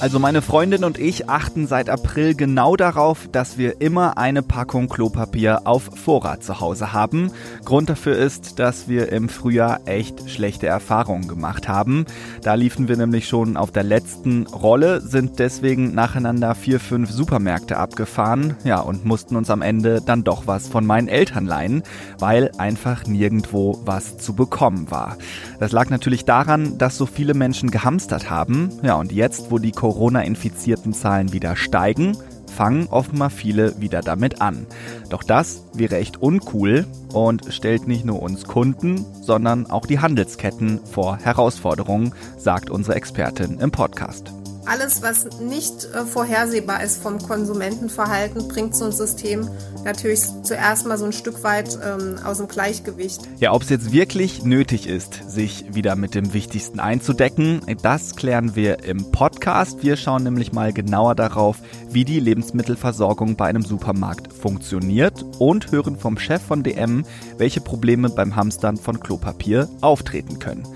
Also 0.00 0.20
meine 0.20 0.42
Freundin 0.42 0.84
und 0.84 0.96
ich 0.96 1.28
achten 1.28 1.66
seit 1.66 1.90
April 1.90 2.36
genau 2.36 2.76
darauf, 2.76 3.28
dass 3.32 3.58
wir 3.58 3.80
immer 3.80 4.16
eine 4.16 4.44
Packung 4.44 4.88
Klopapier 4.88 5.62
auf 5.64 5.90
Vorrat 5.92 6.44
zu 6.44 6.60
Hause 6.60 6.92
haben. 6.92 7.32
Grund 7.64 7.90
dafür 7.90 8.16
ist, 8.16 8.60
dass 8.60 8.86
wir 8.86 9.10
im 9.10 9.28
Frühjahr 9.28 9.80
echt 9.86 10.30
schlechte 10.30 10.68
Erfahrungen 10.68 11.26
gemacht 11.26 11.66
haben. 11.66 12.06
Da 12.42 12.54
liefen 12.54 12.86
wir 12.86 12.96
nämlich 12.96 13.26
schon 13.26 13.56
auf 13.56 13.72
der 13.72 13.82
letzten 13.82 14.46
Rolle, 14.46 15.00
sind 15.00 15.40
deswegen 15.40 15.94
nacheinander 15.94 16.54
vier, 16.54 16.78
fünf 16.78 17.10
Supermärkte 17.10 17.76
abgefahren, 17.76 18.54
ja, 18.62 18.78
und 18.78 19.04
mussten 19.04 19.34
uns 19.34 19.50
am 19.50 19.62
Ende 19.62 20.00
dann 20.00 20.22
doch 20.22 20.46
was 20.46 20.68
von 20.68 20.86
meinen 20.86 21.08
Eltern 21.08 21.44
leihen, 21.44 21.82
weil 22.20 22.52
einfach 22.56 23.04
nirgendwo 23.06 23.80
was 23.84 24.16
zu 24.18 24.34
bekommen 24.34 24.92
war. 24.92 25.16
Das 25.58 25.72
lag 25.72 25.90
natürlich 25.90 26.24
daran, 26.24 26.78
dass 26.78 26.96
so 26.96 27.06
viele 27.06 27.34
Menschen 27.34 27.72
gehamstert 27.72 28.30
haben, 28.30 28.70
ja, 28.84 28.94
und 28.94 29.10
jetzt, 29.10 29.50
wo 29.50 29.58
die 29.58 29.72
Corona-infizierten 29.88 30.92
Zahlen 30.92 31.32
wieder 31.32 31.56
steigen, 31.56 32.14
fangen 32.54 32.88
offenbar 32.88 33.30
viele 33.30 33.80
wieder 33.80 34.02
damit 34.02 34.42
an. 34.42 34.66
Doch 35.08 35.22
das 35.22 35.62
wäre 35.72 35.96
echt 35.96 36.20
uncool 36.20 36.86
und 37.14 37.46
stellt 37.48 37.88
nicht 37.88 38.04
nur 38.04 38.20
uns 38.20 38.44
Kunden, 38.44 39.06
sondern 39.22 39.64
auch 39.70 39.86
die 39.86 39.98
Handelsketten 39.98 40.80
vor 40.84 41.16
Herausforderungen, 41.16 42.12
sagt 42.36 42.68
unsere 42.68 42.96
Expertin 42.96 43.60
im 43.60 43.70
Podcast 43.70 44.30
alles, 44.68 45.02
was 45.02 45.40
nicht 45.40 45.84
äh, 45.94 46.04
vorhersehbar 46.04 46.82
ist 46.82 47.02
vom 47.02 47.18
Konsumentenverhalten, 47.18 48.48
bringt 48.48 48.76
so 48.76 48.84
ein 48.84 48.92
System 48.92 49.48
natürlich 49.84 50.20
zuerst 50.42 50.86
mal 50.86 50.98
so 50.98 51.06
ein 51.06 51.12
Stück 51.12 51.42
weit 51.42 51.78
ähm, 51.82 52.18
aus 52.24 52.38
dem 52.38 52.48
Gleichgewicht. 52.48 53.20
Ja, 53.38 53.52
ob 53.52 53.62
es 53.62 53.70
jetzt 53.70 53.92
wirklich 53.92 54.44
nötig 54.44 54.86
ist, 54.86 55.30
sich 55.30 55.74
wieder 55.74 55.96
mit 55.96 56.14
dem 56.14 56.34
Wichtigsten 56.34 56.80
einzudecken, 56.80 57.62
das 57.82 58.16
klären 58.16 58.54
wir 58.54 58.84
im 58.84 59.10
Podcast. 59.10 59.82
Wir 59.82 59.96
schauen 59.96 60.24
nämlich 60.24 60.52
mal 60.52 60.72
genauer 60.72 61.14
darauf, 61.14 61.58
wie 61.90 62.04
die 62.04 62.20
Lebensmittelversorgung 62.20 63.36
bei 63.36 63.46
einem 63.46 63.62
Supermarkt 63.62 64.32
funktioniert 64.32 65.24
und 65.38 65.72
hören 65.72 65.96
vom 65.96 66.18
Chef 66.18 66.42
von 66.42 66.62
DM, 66.62 67.04
welche 67.38 67.60
Probleme 67.60 68.10
beim 68.10 68.36
Hamstern 68.36 68.76
von 68.76 69.00
Klopapier 69.00 69.68
auftreten 69.80 70.38
können. 70.38 70.66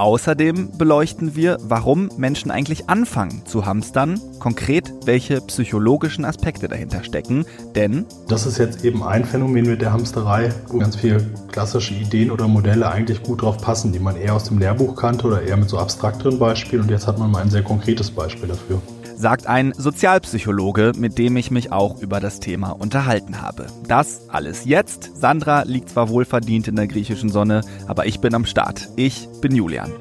Außerdem 0.00 0.78
beleuchten 0.78 1.36
wir, 1.36 1.58
warum 1.60 2.08
Menschen 2.16 2.50
eigentlich 2.50 2.88
anfangen 2.88 3.44
zu 3.44 3.66
hamstern, 3.66 4.18
konkret 4.38 4.94
welche 5.04 5.42
psychologischen 5.42 6.24
Aspekte 6.24 6.68
dahinter 6.68 7.04
stecken, 7.04 7.44
denn 7.74 8.06
das 8.26 8.46
ist 8.46 8.56
jetzt 8.56 8.82
eben 8.82 9.02
ein 9.02 9.26
Phänomen 9.26 9.66
mit 9.66 9.82
der 9.82 9.92
Hamsterei, 9.92 10.54
wo 10.68 10.78
ganz 10.78 10.96
viele 10.96 11.20
klassische 11.52 11.92
Ideen 11.92 12.30
oder 12.30 12.48
Modelle 12.48 12.90
eigentlich 12.90 13.22
gut 13.22 13.42
drauf 13.42 13.58
passen, 13.58 13.92
die 13.92 13.98
man 13.98 14.16
eher 14.16 14.34
aus 14.34 14.44
dem 14.44 14.58
Lehrbuch 14.58 14.96
kannte 14.96 15.26
oder 15.26 15.42
eher 15.42 15.58
mit 15.58 15.68
so 15.68 15.76
abstrakteren 15.76 16.38
Beispielen. 16.38 16.84
Und 16.84 16.90
jetzt 16.90 17.06
hat 17.06 17.18
man 17.18 17.30
mal 17.30 17.42
ein 17.42 17.50
sehr 17.50 17.62
konkretes 17.62 18.10
Beispiel 18.10 18.48
dafür 18.48 18.80
sagt 19.20 19.46
ein 19.46 19.72
Sozialpsychologe, 19.76 20.92
mit 20.96 21.18
dem 21.18 21.36
ich 21.36 21.50
mich 21.50 21.72
auch 21.72 22.00
über 22.00 22.20
das 22.20 22.40
Thema 22.40 22.70
unterhalten 22.70 23.42
habe. 23.42 23.66
Das 23.86 24.28
alles 24.28 24.64
jetzt. 24.64 25.10
Sandra 25.14 25.62
liegt 25.62 25.90
zwar 25.90 26.08
wohlverdient 26.08 26.68
in 26.68 26.76
der 26.76 26.86
griechischen 26.86 27.28
Sonne, 27.28 27.60
aber 27.86 28.06
ich 28.06 28.20
bin 28.20 28.34
am 28.34 28.46
Start. 28.46 28.88
Ich 28.96 29.28
bin 29.40 29.54
Julian. 29.54 29.92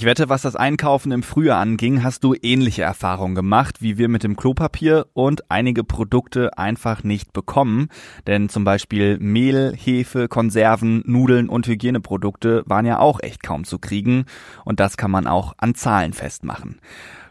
Ich 0.00 0.06
wette, 0.06 0.30
was 0.30 0.40
das 0.40 0.56
Einkaufen 0.56 1.12
im 1.12 1.22
Frühjahr 1.22 1.60
anging, 1.60 2.02
hast 2.02 2.24
du 2.24 2.34
ähnliche 2.40 2.80
Erfahrungen 2.80 3.34
gemacht, 3.34 3.82
wie 3.82 3.98
wir 3.98 4.08
mit 4.08 4.22
dem 4.22 4.34
Klopapier 4.34 5.08
und 5.12 5.50
einige 5.50 5.84
Produkte 5.84 6.56
einfach 6.56 7.04
nicht 7.04 7.34
bekommen. 7.34 7.90
Denn 8.26 8.48
zum 8.48 8.64
Beispiel 8.64 9.18
Mehl, 9.18 9.74
Hefe, 9.76 10.28
Konserven, 10.28 11.02
Nudeln 11.04 11.50
und 11.50 11.66
Hygieneprodukte 11.66 12.62
waren 12.64 12.86
ja 12.86 12.98
auch 12.98 13.20
echt 13.22 13.42
kaum 13.42 13.64
zu 13.64 13.78
kriegen. 13.78 14.24
Und 14.64 14.80
das 14.80 14.96
kann 14.96 15.10
man 15.10 15.26
auch 15.26 15.52
an 15.58 15.74
Zahlen 15.74 16.14
festmachen. 16.14 16.80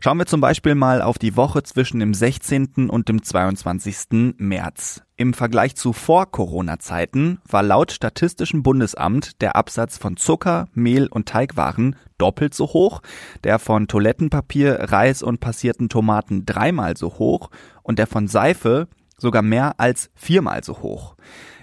Schauen 0.01 0.17
wir 0.17 0.25
zum 0.25 0.39
Beispiel 0.39 0.75
mal 0.75 1.01
auf 1.01 1.17
die 1.17 1.35
Woche 1.35 1.61
zwischen 1.61 1.99
dem 1.99 2.13
16. 2.13 2.89
und 2.89 3.09
dem 3.09 3.21
22. 3.21 4.33
März. 4.37 5.01
Im 5.17 5.33
Vergleich 5.33 5.75
zu 5.75 5.91
Vor-Corona-Zeiten 5.91 7.39
war 7.45 7.63
laut 7.63 7.91
Statistischem 7.91 8.63
Bundesamt 8.63 9.41
der 9.41 9.57
Absatz 9.57 9.97
von 9.97 10.15
Zucker, 10.15 10.69
Mehl 10.73 11.07
und 11.07 11.27
Teigwaren 11.27 11.97
doppelt 12.17 12.53
so 12.53 12.67
hoch, 12.67 13.01
der 13.43 13.59
von 13.59 13.89
Toilettenpapier, 13.89 14.89
Reis 14.89 15.21
und 15.21 15.41
passierten 15.41 15.89
Tomaten 15.89 16.45
dreimal 16.45 16.95
so 16.95 17.19
hoch 17.19 17.49
und 17.83 17.99
der 17.99 18.07
von 18.07 18.29
Seife 18.29 18.87
sogar 19.17 19.41
mehr 19.41 19.81
als 19.81 20.11
viermal 20.15 20.63
so 20.63 20.79
hoch. 20.79 21.17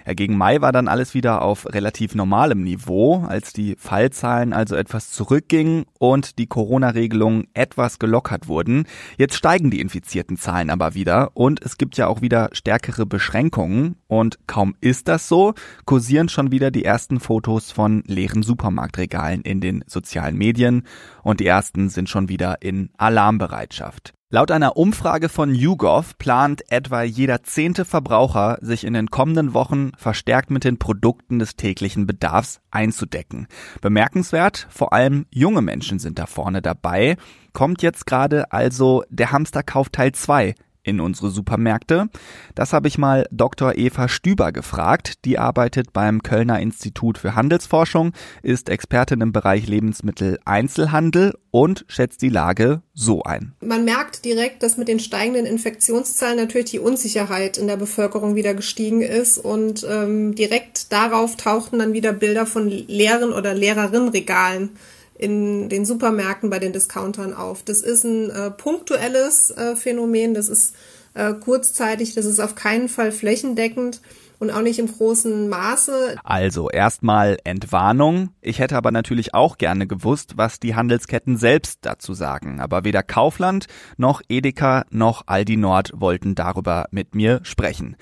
Ja, 0.07 0.13
gegen 0.13 0.37
Mai 0.37 0.61
war 0.61 0.71
dann 0.71 0.87
alles 0.87 1.13
wieder 1.13 1.41
auf 1.41 1.65
relativ 1.73 2.15
normalem 2.15 2.63
Niveau, 2.63 3.25
als 3.27 3.51
die 3.51 3.75
Fallzahlen 3.77 4.53
also 4.53 4.77
etwas 4.77 5.11
zurückgingen 5.11 5.83
und 5.99 6.37
die 6.39 6.47
Corona-Regelungen 6.47 7.47
etwas 7.53 7.99
gelockert 7.99 8.47
wurden. 8.47 8.85
Jetzt 9.17 9.35
steigen 9.35 9.69
die 9.69 9.81
infizierten 9.81 10.37
Zahlen 10.37 10.69
aber 10.69 10.93
wieder 10.93 11.31
und 11.33 11.61
es 11.61 11.77
gibt 11.77 11.97
ja 11.97 12.07
auch 12.07 12.21
wieder 12.21 12.47
stärkere 12.53 13.05
Beschränkungen 13.05 13.97
und 14.07 14.39
kaum 14.47 14.75
ist 14.79 15.09
das 15.09 15.27
so, 15.27 15.53
kursieren 15.83 16.29
schon 16.29 16.51
wieder 16.51 16.71
die 16.71 16.85
ersten 16.85 17.19
Fotos 17.19 17.73
von 17.73 18.01
leeren 18.07 18.43
Supermarktregalen 18.43 19.41
in 19.41 19.59
den 19.59 19.83
sozialen 19.87 20.37
Medien 20.37 20.83
und 21.21 21.41
die 21.41 21.47
ersten 21.47 21.89
sind 21.89 22.07
schon 22.07 22.29
wieder 22.29 22.61
in 22.61 22.91
Alarmbereitschaft. 22.97 24.13
Laut 24.29 24.51
einer 24.51 24.75
Umfrage 24.75 25.29
von 25.29 25.55
YouGov 25.55 26.17
plant 26.17 26.69
etwa 26.69 27.01
jeder 27.01 27.43
zehnte 27.43 27.85
Verbraucher, 27.85 28.57
sich 28.59 28.83
in 28.83 28.91
den 28.91 29.07
kommenden 29.09 29.53
Wochen 29.53 29.93
verstärkt 29.95 30.51
mit 30.51 30.65
den 30.65 30.77
Produkten 30.77 31.39
des 31.39 31.55
täglichen 31.55 32.07
Bedarfs 32.07 32.59
einzudecken. 32.69 33.47
Bemerkenswert, 33.79 34.67
vor 34.69 34.91
allem 34.91 35.27
junge 35.31 35.61
Menschen 35.61 35.97
sind 35.97 36.19
da 36.19 36.25
vorne 36.25 36.61
dabei. 36.61 37.15
Kommt 37.53 37.81
jetzt 37.81 38.05
gerade 38.05 38.51
also 38.51 39.05
der 39.09 39.31
Hamsterkauf 39.31 39.87
Teil 39.87 40.11
2 40.11 40.55
in 40.87 40.99
unsere 40.99 41.29
Supermärkte? 41.29 42.09
Das 42.55 42.73
habe 42.73 42.87
ich 42.87 42.97
mal 42.97 43.27
Dr. 43.31 43.77
Eva 43.77 44.07
Stüber 44.07 44.51
gefragt. 44.51 45.25
Die 45.25 45.37
arbeitet 45.37 45.93
beim 45.93 46.23
Kölner 46.23 46.59
Institut 46.59 47.17
für 47.17 47.35
Handelsforschung, 47.35 48.13
ist 48.41 48.69
Expertin 48.69 49.21
im 49.21 49.31
Bereich 49.31 49.67
Lebensmittel 49.67 50.39
Einzelhandel 50.45 51.33
und 51.51 51.85
schätzt 51.87 52.21
die 52.21 52.29
Lage 52.29 52.81
so 52.93 53.23
ein. 53.23 53.53
Man 53.61 53.83
merkt 53.83 54.25
direkt, 54.25 54.63
dass 54.63 54.77
mit 54.77 54.87
den 54.87 54.99
steigenden 54.99 55.45
Infektionszahlen 55.45 56.37
natürlich 56.37 56.71
die 56.71 56.79
Unsicherheit 56.79 57.57
in 57.57 57.67
der 57.67 57.77
Bevölkerung 57.77 58.35
wieder 58.35 58.53
gestiegen 58.53 59.01
ist 59.01 59.37
und 59.37 59.85
ähm, 59.89 60.35
direkt 60.35 60.91
darauf 60.91 61.35
tauchten 61.35 61.79
dann 61.79 61.93
wieder 61.93 62.13
Bilder 62.13 62.45
von 62.45 62.69
leeren 62.69 63.33
oder 63.33 63.53
leereren 63.53 64.09
Regalen 64.09 64.69
in 65.17 65.69
den 65.69 65.85
Supermärkten 65.85 66.49
bei 66.49 66.59
den 66.59 66.73
Discountern 66.73 67.33
auf. 67.33 67.63
Das 67.63 67.81
ist 67.81 68.03
ein 68.03 68.29
äh, 68.29 68.51
punktuelles 68.51 69.51
äh, 69.51 69.75
Phänomen, 69.75 70.33
das 70.33 70.49
ist 70.49 70.75
äh, 71.13 71.33
kurzzeitig, 71.33 72.13
das 72.13 72.25
ist 72.25 72.39
auf 72.39 72.55
keinen 72.55 72.89
Fall 72.89 73.11
flächendeckend 73.11 74.01
und 74.39 74.51
auch 74.51 74.61
nicht 74.61 74.79
im 74.79 74.87
großen 74.87 75.49
Maße. 75.49 76.15
Also 76.23 76.69
erstmal 76.69 77.37
Entwarnung. 77.43 78.29
Ich 78.41 78.59
hätte 78.59 78.77
aber 78.77 78.91
natürlich 78.91 79.33
auch 79.33 79.57
gerne 79.57 79.87
gewusst, 79.87 80.33
was 80.35 80.59
die 80.59 80.75
Handelsketten 80.75 81.37
selbst 81.37 81.79
dazu 81.81 82.13
sagen. 82.13 82.59
Aber 82.59 82.83
weder 82.83 83.03
Kaufland 83.03 83.67
noch 83.97 84.21
Edeka 84.29 84.85
noch 84.89 85.23
Aldi 85.25 85.57
Nord 85.57 85.91
wollten 85.95 86.35
darüber 86.35 86.87
mit 86.91 87.15
mir 87.15 87.39
sprechen. 87.43 87.95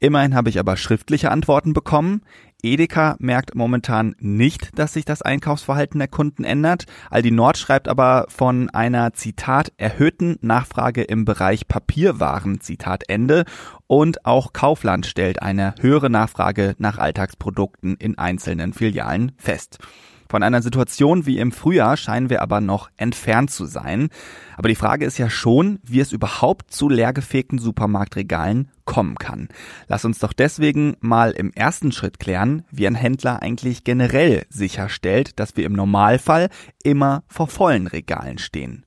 Immerhin 0.00 0.34
habe 0.34 0.48
ich 0.48 0.58
aber 0.58 0.76
schriftliche 0.76 1.30
Antworten 1.30 1.74
bekommen. 1.74 2.22
Edeka 2.64 3.16
merkt 3.18 3.56
momentan 3.56 4.14
nicht, 4.20 4.78
dass 4.78 4.92
sich 4.92 5.04
das 5.04 5.20
Einkaufsverhalten 5.20 5.98
der 5.98 6.06
Kunden 6.06 6.44
ändert. 6.44 6.86
Aldi 7.10 7.32
Nord 7.32 7.58
schreibt 7.58 7.88
aber 7.88 8.26
von 8.28 8.70
einer 8.70 9.12
Zitat 9.14 9.72
erhöhten 9.78 10.38
Nachfrage 10.42 11.02
im 11.02 11.24
Bereich 11.24 11.66
Papierwaren 11.66 12.60
Zitat 12.60 13.02
Ende 13.08 13.46
und 13.88 14.24
auch 14.24 14.52
Kaufland 14.52 15.06
stellt 15.06 15.42
eine 15.42 15.74
höhere 15.80 16.08
Nachfrage 16.08 16.76
nach 16.78 16.98
Alltagsprodukten 16.98 17.96
in 17.96 18.16
einzelnen 18.16 18.72
Filialen 18.72 19.32
fest. 19.38 19.80
Von 20.32 20.42
einer 20.42 20.62
Situation 20.62 21.26
wie 21.26 21.36
im 21.36 21.52
Frühjahr 21.52 21.98
scheinen 21.98 22.30
wir 22.30 22.40
aber 22.40 22.62
noch 22.62 22.88
entfernt 22.96 23.50
zu 23.50 23.66
sein. 23.66 24.08
Aber 24.56 24.70
die 24.70 24.74
Frage 24.74 25.04
ist 25.04 25.18
ja 25.18 25.28
schon, 25.28 25.78
wie 25.82 26.00
es 26.00 26.10
überhaupt 26.10 26.72
zu 26.72 26.88
leergefegten 26.88 27.58
Supermarktregalen 27.58 28.70
kommen 28.86 29.16
kann. 29.16 29.48
Lass 29.88 30.06
uns 30.06 30.20
doch 30.20 30.32
deswegen 30.32 30.96
mal 31.00 31.32
im 31.32 31.52
ersten 31.52 31.92
Schritt 31.92 32.18
klären, 32.18 32.64
wie 32.70 32.86
ein 32.86 32.94
Händler 32.94 33.42
eigentlich 33.42 33.84
generell 33.84 34.46
sicherstellt, 34.48 35.38
dass 35.38 35.58
wir 35.58 35.66
im 35.66 35.74
Normalfall 35.74 36.48
immer 36.82 37.24
vor 37.28 37.48
vollen 37.48 37.86
Regalen 37.86 38.38
stehen. 38.38 38.86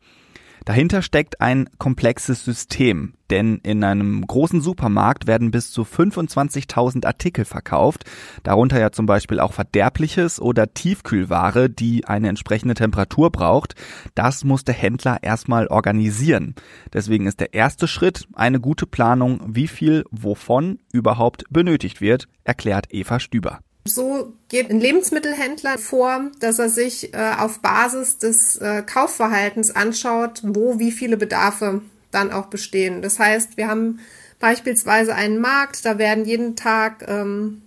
Dahinter 0.65 1.03
steckt 1.03 1.41
ein 1.41 1.69
komplexes 1.77 2.43
System, 2.43 3.13
denn 3.29 3.59
in 3.61 3.83
einem 3.83 4.25
großen 4.25 4.61
Supermarkt 4.61 5.27
werden 5.27 5.51
bis 5.51 5.69
zu 5.69 5.83
25.000 5.83 7.05
Artikel 7.05 7.45
verkauft, 7.45 8.05
darunter 8.41 8.79
ja 8.79 8.91
zum 8.91 9.05
Beispiel 9.05 9.39
auch 9.39 9.53
Verderbliches 9.53 10.41
oder 10.41 10.73
Tiefkühlware, 10.73 11.69
die 11.69 12.05
eine 12.05 12.29
entsprechende 12.29 12.73
Temperatur 12.73 13.31
braucht. 13.31 13.75
Das 14.15 14.43
muss 14.43 14.63
der 14.63 14.73
Händler 14.73 15.19
erstmal 15.21 15.67
organisieren. 15.67 16.55
Deswegen 16.91 17.27
ist 17.27 17.39
der 17.39 17.53
erste 17.53 17.87
Schritt 17.87 18.27
eine 18.33 18.59
gute 18.59 18.87
Planung, 18.87 19.41
wie 19.45 19.67
viel 19.67 20.03
wovon 20.09 20.79
überhaupt 20.91 21.43
benötigt 21.51 22.01
wird, 22.01 22.27
erklärt 22.43 22.87
Eva 22.89 23.19
Stüber. 23.19 23.59
So 23.87 24.33
geht 24.49 24.71
ein 24.71 24.79
Lebensmittelhändler 24.79 25.77
vor, 25.77 26.31
dass 26.39 26.57
er 26.57 26.69
sich 26.69 27.13
äh, 27.13 27.33
auf 27.37 27.59
Basis 27.59 28.17
des 28.17 28.57
äh, 28.57 28.81
Kaufverhaltens 28.81 29.69
anschaut, 29.75 30.41
wo 30.43 30.79
wie 30.79 30.91
viele 30.91 31.17
Bedarfe 31.17 31.83
dann 32.09 32.31
auch 32.31 32.47
bestehen. 32.47 33.03
Das 33.03 33.19
heißt, 33.19 33.57
wir 33.57 33.67
haben 33.67 33.99
beispielsweise 34.39 35.13
einen 35.13 35.39
Markt, 35.39 35.85
da 35.85 35.99
werden 35.99 36.25
jeden 36.25 36.55
Tag 36.55 37.05
ähm, 37.07 37.61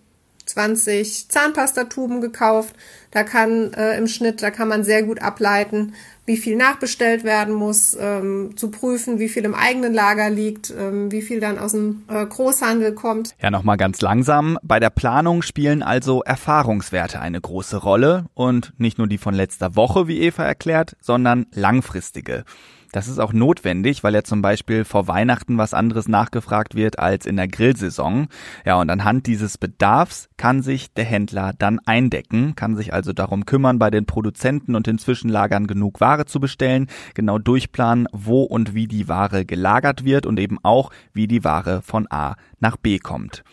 20 0.47 1.29
Zahnpastatuben 1.29 2.21
gekauft. 2.21 2.75
Da 3.13 3.23
kann 3.23 3.73
äh, 3.75 3.97
im 3.97 4.09
Schnitt, 4.09 4.43
da 4.43 4.51
kann 4.51 4.69
man 4.69 4.83
sehr 4.83 5.05
gut 5.05 5.23
ableiten, 5.23 5.95
wie 6.29 6.37
viel 6.37 6.57
nachbestellt 6.57 7.25
werden 7.25 7.55
muss, 7.55 7.97
ähm, 7.99 8.55
zu 8.55 8.71
prüfen, 8.71 9.19
wie 9.19 9.31
viel 9.31 9.47
im 9.47 9.55
eigenen 9.55 9.95
Lager 9.95 10.29
liegt, 10.29 10.71
ähm, 10.79 11.11
wie 11.11 11.23
viel 11.23 11.41
dann 11.41 11.59
aus 11.59 11.73
dem 11.73 12.03
äh, 12.07 12.27
Großhandel 12.27 12.93
kommt. 12.95 13.35
Ja, 13.41 13.51
nochmal 13.51 13.79
ganz 13.79 14.03
langsam. 14.03 14.59
Bei 14.63 14.79
der 14.79 14.91
Planung 14.91 15.41
spielen 15.41 15.83
also 15.83 16.23
Erfahrungswerte 16.23 17.19
eine 17.21 17.41
große 17.41 17.79
Rolle 17.79 18.27
und 18.35 18.75
nicht 18.77 18.99
nur 18.99 19.07
die 19.07 19.17
von 19.17 19.33
letzter 19.33 19.75
Woche, 19.75 20.07
wie 20.07 20.21
Eva 20.21 20.45
erklärt, 20.45 20.97
sondern 21.01 21.47
langfristige. 21.55 22.45
Das 22.93 23.07
ist 23.07 23.19
auch 23.19 23.35
notwendig, 23.35 24.03
weil 24.03 24.15
ja 24.15 24.23
zum 24.23 24.41
Beispiel 24.41 24.85
vor 24.85 25.09
Weihnachten 25.09 25.59
was 25.59 25.75
anderes 25.75 26.09
nachgefragt 26.09 26.75
wird 26.75 26.99
als 26.99 27.27
in 27.27 27.37
der 27.37 27.49
Grillsaison. 27.49 28.29
Ja, 28.65 28.81
und 28.81 28.89
anhand 28.89 29.27
dieses 29.27 29.59
Bedarfs 29.59 30.31
kann 30.39 30.63
sich 30.63 30.93
der 30.95 31.05
Händler 31.05 31.53
dann 31.59 31.81
eindecken, 31.81 32.55
kann 32.57 32.77
sich 32.77 32.95
also 32.95 33.13
darum 33.13 33.45
kümmern, 33.45 33.79
bei 33.79 33.91
den 33.91 34.07
Produzenten 34.07 34.75
und 34.75 34.87
den 34.87 34.99
Zwischenlagern 34.99 35.67
genug 35.67 36.01
Ware 36.01 36.25
zu 36.25 36.41
bestellen, 36.41 36.87
genau 37.15 37.39
durchplanen, 37.39 38.09
wo 38.13 38.43
und 38.43 38.75
wie 38.75 38.87
die 38.87 39.07
Ware 39.07 39.45
gelagert 39.45 40.05
wird 40.05 40.25
und 40.25 40.41
eben 40.41 40.59
auch, 40.63 40.91
wie 41.13 41.27
die 41.27 41.45
Ware 41.45 41.83
von 41.83 42.07
A 42.11 42.37
nach 42.59 42.79
B 42.79 42.99
kommt. 42.99 43.45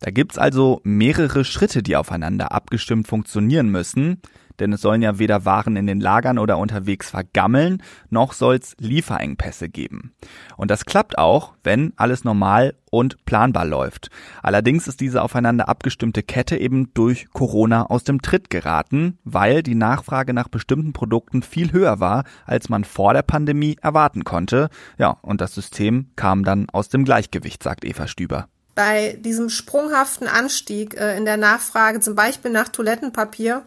Da 0.00 0.10
gibt's 0.10 0.38
also 0.38 0.80
mehrere 0.84 1.44
Schritte, 1.44 1.82
die 1.82 1.96
aufeinander 1.96 2.52
abgestimmt 2.52 3.08
funktionieren 3.08 3.70
müssen 3.70 4.20
denn 4.60 4.72
es 4.72 4.80
sollen 4.80 5.02
ja 5.02 5.18
weder 5.18 5.44
Waren 5.44 5.76
in 5.76 5.86
den 5.86 6.00
Lagern 6.00 6.38
oder 6.38 6.58
unterwegs 6.58 7.10
vergammeln, 7.10 7.82
noch 8.10 8.32
soll's 8.32 8.74
Lieferengpässe 8.78 9.68
geben. 9.68 10.14
Und 10.56 10.70
das 10.70 10.84
klappt 10.84 11.18
auch, 11.18 11.54
wenn 11.62 11.92
alles 11.96 12.24
normal 12.24 12.74
und 12.90 13.24
planbar 13.24 13.64
läuft. 13.64 14.10
Allerdings 14.42 14.86
ist 14.86 15.00
diese 15.00 15.22
aufeinander 15.22 15.68
abgestimmte 15.68 16.22
Kette 16.22 16.56
eben 16.56 16.94
durch 16.94 17.26
Corona 17.32 17.86
aus 17.86 18.04
dem 18.04 18.22
Tritt 18.22 18.50
geraten, 18.50 19.18
weil 19.24 19.62
die 19.62 19.74
Nachfrage 19.74 20.32
nach 20.32 20.48
bestimmten 20.48 20.92
Produkten 20.92 21.42
viel 21.42 21.72
höher 21.72 21.98
war, 21.98 22.24
als 22.46 22.68
man 22.68 22.84
vor 22.84 23.12
der 23.12 23.22
Pandemie 23.22 23.76
erwarten 23.82 24.24
konnte. 24.24 24.68
Ja, 24.98 25.18
und 25.22 25.40
das 25.40 25.54
System 25.54 26.10
kam 26.16 26.44
dann 26.44 26.68
aus 26.70 26.88
dem 26.88 27.04
Gleichgewicht, 27.04 27.62
sagt 27.62 27.84
Eva 27.84 28.06
Stüber 28.06 28.48
bei 28.74 29.16
diesem 29.20 29.50
sprunghaften 29.50 30.26
Anstieg 30.26 30.94
äh, 30.94 31.16
in 31.16 31.24
der 31.24 31.36
Nachfrage, 31.36 32.00
zum 32.00 32.14
Beispiel 32.14 32.50
nach 32.50 32.68
Toilettenpapier, 32.68 33.62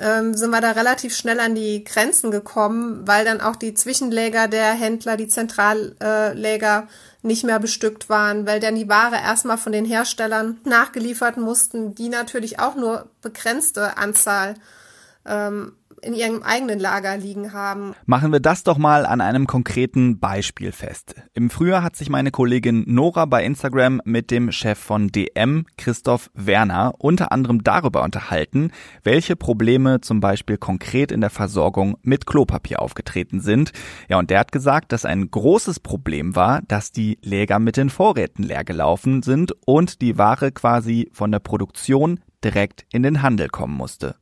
ähm, 0.00 0.34
sind 0.34 0.50
wir 0.50 0.60
da 0.60 0.72
relativ 0.72 1.14
schnell 1.14 1.40
an 1.40 1.54
die 1.54 1.84
Grenzen 1.84 2.30
gekommen, 2.30 3.06
weil 3.06 3.24
dann 3.24 3.40
auch 3.40 3.56
die 3.56 3.74
Zwischenläger 3.74 4.48
der 4.48 4.72
Händler, 4.72 5.16
die 5.16 5.28
Zentralläger 5.28 6.88
nicht 7.22 7.44
mehr 7.44 7.58
bestückt 7.58 8.08
waren, 8.08 8.46
weil 8.46 8.60
dann 8.60 8.74
die 8.74 8.88
Ware 8.88 9.16
erstmal 9.16 9.58
von 9.58 9.72
den 9.72 9.84
Herstellern 9.84 10.60
nachgeliefert 10.64 11.36
mussten, 11.36 11.94
die 11.94 12.08
natürlich 12.08 12.60
auch 12.60 12.74
nur 12.74 13.10
begrenzte 13.22 13.96
Anzahl 13.96 14.54
ähm, 15.26 15.72
in 16.02 16.14
ihrem 16.14 16.42
eigenen 16.42 16.78
Lager 16.78 17.16
liegen 17.16 17.52
haben. 17.52 17.94
Machen 18.06 18.32
wir 18.32 18.40
das 18.40 18.62
doch 18.62 18.78
mal 18.78 19.06
an 19.06 19.20
einem 19.20 19.46
konkreten 19.46 20.18
Beispiel 20.18 20.72
fest. 20.72 21.14
Im 21.34 21.50
Frühjahr 21.50 21.82
hat 21.82 21.96
sich 21.96 22.10
meine 22.10 22.30
Kollegin 22.30 22.84
Nora 22.86 23.24
bei 23.24 23.44
Instagram 23.44 24.00
mit 24.04 24.30
dem 24.30 24.52
Chef 24.52 24.78
von 24.78 25.08
DM, 25.08 25.66
Christoph 25.76 26.30
Werner, 26.34 26.94
unter 26.98 27.32
anderem 27.32 27.62
darüber 27.62 28.02
unterhalten, 28.02 28.70
welche 29.02 29.36
Probleme 29.36 30.00
zum 30.00 30.20
Beispiel 30.20 30.56
konkret 30.56 31.12
in 31.12 31.20
der 31.20 31.30
Versorgung 31.30 31.96
mit 32.02 32.26
Klopapier 32.26 32.80
aufgetreten 32.80 33.40
sind. 33.40 33.72
Ja, 34.08 34.18
und 34.18 34.30
der 34.30 34.40
hat 34.40 34.52
gesagt, 34.52 34.92
dass 34.92 35.04
ein 35.04 35.30
großes 35.30 35.80
Problem 35.80 36.36
war, 36.36 36.62
dass 36.62 36.92
die 36.92 37.18
Läger 37.22 37.58
mit 37.58 37.76
den 37.76 37.90
Vorräten 37.90 38.42
leer 38.42 38.64
gelaufen 38.64 39.22
sind 39.22 39.54
und 39.66 40.00
die 40.00 40.18
Ware 40.18 40.52
quasi 40.52 41.10
von 41.12 41.32
der 41.32 41.40
Produktion 41.40 42.20
direkt 42.44 42.86
in 42.92 43.02
den 43.02 43.22
Handel 43.22 43.48
kommen 43.48 43.76
musste. 43.76 44.16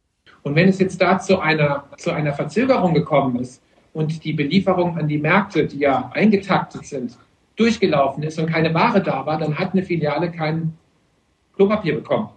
Und 0.47 0.55
wenn 0.55 0.69
es 0.69 0.79
jetzt 0.79 1.03
da 1.03 1.19
zu 1.19 1.41
einer, 1.41 1.83
zu 1.97 2.13
einer 2.13 2.33
Verzögerung 2.33 2.95
gekommen 2.95 3.41
ist 3.41 3.61
und 3.93 4.23
die 4.23 4.33
Belieferung 4.33 4.97
an 4.97 5.09
die 5.09 5.19
Märkte, 5.19 5.67
die 5.67 5.79
ja 5.79 6.09
eingetaktet 6.15 6.87
sind, 6.87 7.19
durchgelaufen 7.57 8.23
ist 8.23 8.39
und 8.39 8.47
keine 8.47 8.73
Ware 8.73 9.03
da 9.03 9.27
war, 9.27 9.41
dann 9.41 9.59
hat 9.59 9.73
eine 9.73 9.83
Filiale 9.83 10.31
kein 10.31 10.73
Klopapier 11.57 11.97
bekommen. 11.97 12.29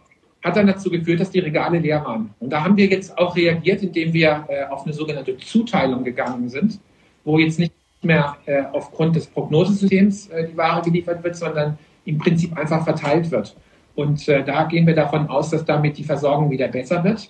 Hat 0.43 0.55
dann 0.55 0.65
dazu 0.65 0.89
geführt, 0.89 1.19
dass 1.19 1.29
die 1.29 1.37
Regale 1.37 1.77
leer 1.77 2.03
waren. 2.03 2.33
Und 2.39 2.49
da 2.49 2.63
haben 2.63 2.75
wir 2.77 2.87
jetzt 2.87 3.15
auch 3.15 3.35
reagiert, 3.35 3.83
indem 3.83 4.11
wir 4.11 4.43
äh, 4.47 4.65
auf 4.65 4.85
eine 4.85 4.93
sogenannte 4.93 5.37
Zuteilung 5.37 6.03
gegangen 6.03 6.49
sind, 6.49 6.79
wo 7.23 7.37
jetzt 7.37 7.59
nicht 7.59 7.73
mehr 8.01 8.37
äh, 8.47 8.63
aufgrund 8.71 9.17
des 9.17 9.27
Prognosesystems 9.27 10.29
äh, 10.29 10.47
die 10.47 10.57
Ware 10.57 10.81
geliefert 10.81 11.23
wird, 11.23 11.35
sondern 11.35 11.77
im 12.05 12.17
Prinzip 12.17 12.57
einfach 12.57 12.83
verteilt 12.83 13.29
wird. 13.29 13.55
Und 13.93 14.27
äh, 14.27 14.43
da 14.43 14.63
gehen 14.63 14.87
wir 14.87 14.95
davon 14.95 15.27
aus, 15.29 15.51
dass 15.51 15.63
damit 15.63 15.99
die 15.99 16.03
Versorgung 16.03 16.49
wieder 16.49 16.69
besser 16.69 17.03
wird. 17.03 17.29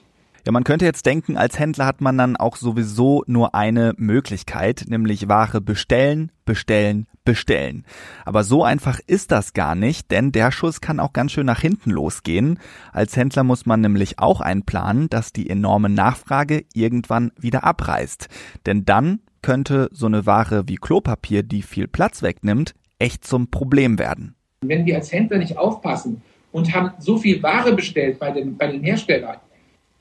Ja, 0.50 0.52
man 0.52 0.64
könnte 0.64 0.86
jetzt 0.86 1.06
denken, 1.06 1.38
als 1.38 1.60
Händler 1.60 1.86
hat 1.86 2.02
man 2.02 2.18
dann 2.18 2.36
auch 2.36 2.56
sowieso 2.56 3.24
nur 3.28 3.54
eine 3.54 3.94
Möglichkeit, 3.98 4.86
nämlich 4.88 5.30
Ware 5.30 5.62
bestellen, 5.62 6.32
bestellen, 6.44 7.06
bestellen. 7.24 7.86
Aber 8.26 8.44
so 8.44 8.64
einfach 8.64 9.00
ist 9.06 9.32
das 9.32 9.54
gar 9.54 9.76
nicht, 9.76 10.10
denn 10.10 10.32
der 10.32 10.52
Schuss 10.52 10.82
kann 10.82 11.00
auch 11.00 11.14
ganz 11.14 11.34
schön 11.34 11.46
nach 11.46 11.62
hinten 11.62 11.92
losgehen. 11.92 12.58
Als 12.92 13.16
Händler 13.16 13.44
muss 13.44 13.68
man 13.68 13.82
nämlich 13.82 14.18
auch 14.18 14.42
einplanen, 14.42 15.08
dass 15.08 15.34
die 15.34 15.48
enorme 15.52 15.88
Nachfrage 15.88 16.66
irgendwann 16.74 17.32
wieder 17.40 17.64
abreißt. 17.64 18.28
Denn 18.66 18.86
dann 18.86 19.20
könnte 19.44 19.88
so 19.92 20.08
eine 20.08 20.26
Ware 20.26 20.68
wie 20.68 20.78
Klopapier, 20.78 21.44
die 21.44 21.62
viel 21.62 21.88
Platz 21.88 22.24
wegnimmt, 22.24 22.74
echt 22.98 23.24
zum 23.24 23.52
Problem 23.52 24.00
werden. 24.00 24.34
Wenn 24.62 24.88
wir 24.88 24.96
als 24.96 25.12
Händler 25.12 25.38
nicht 25.38 25.60
aufpassen 25.60 26.24
und 26.52 26.74
haben 26.74 26.94
so 26.98 27.18
viel 27.18 27.44
Ware 27.44 27.76
bestellt 27.76 28.18
bei 28.18 28.32
den, 28.32 28.58
bei 28.58 28.66
den 28.66 28.82
Herstellern, 28.82 29.38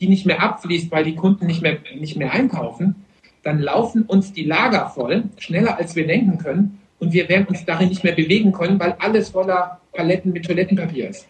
die 0.00 0.09
nicht 0.09 0.27
mehr 0.27 0.43
abfließt, 0.43 0.91
weil 0.91 1.05
die 1.05 1.15
Kunden 1.15 1.47
nicht 1.47 1.62
mehr, 1.62 1.79
nicht 1.99 2.17
mehr 2.17 2.33
einkaufen, 2.33 2.95
dann 3.43 3.61
laufen 3.61 4.03
uns 4.03 4.33
die 4.33 4.45
Lager 4.45 4.91
voll, 4.91 5.25
schneller 5.39 5.79
als 5.79 5.97
wir 5.97 6.06
denken 6.06 6.39
können. 6.39 6.81
Und 6.99 7.12
wir 7.12 7.29
werden 7.29 7.47
uns 7.47 7.65
darin 7.65 7.89
nicht 7.89 8.03
mehr 8.03 8.15
bewegen 8.15 8.52
können, 8.52 8.78
weil 8.81 8.97
alles 8.99 9.31
voller 9.31 9.81
Paletten 9.93 10.33
mit 10.33 10.45
Toilettenpapier 10.45 11.11
ist. 11.11 11.28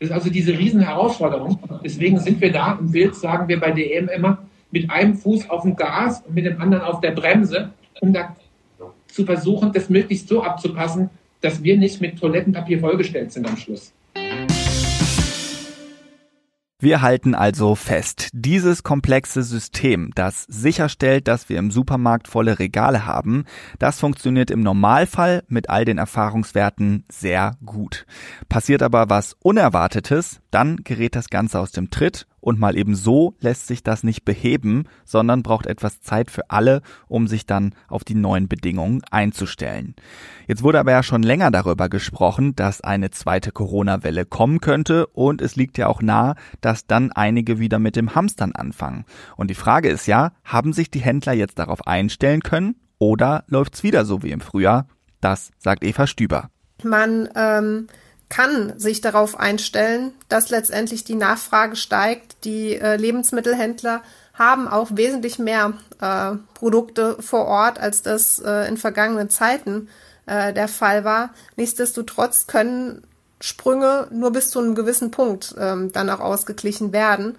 Das 0.00 0.10
ist 0.10 0.14
also 0.14 0.30
diese 0.30 0.56
riesen 0.56 0.80
Herausforderung. 0.80 1.58
Deswegen 1.84 2.18
sind 2.18 2.40
wir 2.40 2.52
da 2.52 2.78
im 2.80 2.90
Bild, 2.90 3.14
sagen 3.14 3.48
wir 3.48 3.58
bei 3.58 3.70
DM 3.70 4.08
immer, 4.08 4.38
mit 4.70 4.90
einem 4.90 5.14
Fuß 5.14 5.50
auf 5.50 5.62
dem 5.62 5.76
Gas 5.76 6.22
und 6.26 6.34
mit 6.34 6.46
dem 6.46 6.60
anderen 6.60 6.84
auf 6.84 7.00
der 7.00 7.12
Bremse, 7.12 7.70
um 8.00 8.12
da 8.12 8.36
zu 9.06 9.24
versuchen, 9.24 9.72
das 9.72 9.88
möglichst 9.88 10.28
so 10.28 10.42
abzupassen, 10.42 11.10
dass 11.40 11.62
wir 11.62 11.76
nicht 11.76 12.00
mit 12.00 12.18
Toilettenpapier 12.18 12.80
vollgestellt 12.80 13.32
sind 13.32 13.48
am 13.48 13.56
Schluss. 13.56 13.92
Wir 16.80 17.02
halten 17.02 17.34
also 17.34 17.74
fest, 17.74 18.28
dieses 18.32 18.84
komplexe 18.84 19.42
System, 19.42 20.12
das 20.14 20.44
sicherstellt, 20.44 21.26
dass 21.26 21.48
wir 21.48 21.58
im 21.58 21.72
Supermarkt 21.72 22.28
volle 22.28 22.60
Regale 22.60 23.04
haben, 23.04 23.46
das 23.80 23.98
funktioniert 23.98 24.48
im 24.52 24.60
Normalfall 24.60 25.42
mit 25.48 25.70
all 25.70 25.84
den 25.84 25.98
Erfahrungswerten 25.98 27.04
sehr 27.10 27.56
gut. 27.66 28.06
Passiert 28.48 28.84
aber 28.84 29.10
was 29.10 29.34
Unerwartetes, 29.42 30.40
dann 30.52 30.76
gerät 30.84 31.16
das 31.16 31.30
Ganze 31.30 31.58
aus 31.58 31.72
dem 31.72 31.90
Tritt 31.90 32.28
und 32.40 32.58
mal 32.58 32.76
eben 32.76 32.94
so 32.94 33.34
lässt 33.40 33.66
sich 33.66 33.82
das 33.82 34.02
nicht 34.02 34.24
beheben, 34.24 34.84
sondern 35.04 35.42
braucht 35.42 35.66
etwas 35.66 36.00
Zeit 36.00 36.30
für 36.30 36.50
alle, 36.50 36.82
um 37.08 37.26
sich 37.26 37.46
dann 37.46 37.74
auf 37.88 38.04
die 38.04 38.14
neuen 38.14 38.48
Bedingungen 38.48 39.02
einzustellen. 39.10 39.94
Jetzt 40.46 40.62
wurde 40.62 40.78
aber 40.78 40.92
ja 40.92 41.02
schon 41.02 41.22
länger 41.22 41.50
darüber 41.50 41.88
gesprochen, 41.88 42.54
dass 42.56 42.80
eine 42.80 43.10
zweite 43.10 43.52
Corona-Welle 43.52 44.24
kommen 44.24 44.60
könnte 44.60 45.06
und 45.08 45.42
es 45.42 45.56
liegt 45.56 45.78
ja 45.78 45.88
auch 45.88 46.02
nahe, 46.02 46.34
dass 46.60 46.86
dann 46.86 47.12
einige 47.12 47.58
wieder 47.58 47.78
mit 47.78 47.96
dem 47.96 48.14
Hamstern 48.14 48.52
anfangen. 48.52 49.04
Und 49.36 49.50
die 49.50 49.54
Frage 49.54 49.88
ist 49.88 50.06
ja, 50.06 50.32
haben 50.44 50.72
sich 50.72 50.90
die 50.90 51.00
Händler 51.00 51.32
jetzt 51.32 51.58
darauf 51.58 51.86
einstellen 51.86 52.40
können 52.40 52.76
oder 52.98 53.44
läuft's 53.48 53.82
wieder 53.82 54.04
so 54.04 54.22
wie 54.22 54.30
im 54.30 54.40
Frühjahr? 54.40 54.86
Das 55.20 55.50
sagt 55.58 55.84
Eva 55.84 56.06
Stüber. 56.06 56.50
Man 56.82 57.28
ähm 57.34 57.88
kann 58.28 58.78
sich 58.78 59.00
darauf 59.00 59.38
einstellen, 59.38 60.12
dass 60.28 60.50
letztendlich 60.50 61.04
die 61.04 61.14
Nachfrage 61.14 61.76
steigt. 61.76 62.44
Die 62.44 62.74
äh, 62.74 62.96
Lebensmittelhändler 62.96 64.02
haben 64.34 64.68
auch 64.68 64.88
wesentlich 64.92 65.38
mehr 65.38 65.72
äh, 66.00 66.36
Produkte 66.54 67.16
vor 67.20 67.46
Ort, 67.46 67.78
als 67.78 68.02
das 68.02 68.38
äh, 68.38 68.68
in 68.68 68.76
vergangenen 68.76 69.30
Zeiten 69.30 69.88
äh, 70.26 70.52
der 70.52 70.68
Fall 70.68 71.04
war. 71.04 71.30
Nichtsdestotrotz 71.56 72.46
können 72.46 73.02
Sprünge 73.40 74.08
nur 74.10 74.32
bis 74.32 74.50
zu 74.50 74.58
einem 74.58 74.74
gewissen 74.74 75.10
Punkt 75.10 75.54
ähm, 75.58 75.92
dann 75.92 76.10
auch 76.10 76.20
ausgeglichen 76.20 76.92
werden. 76.92 77.36